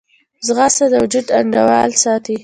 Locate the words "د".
0.91-0.93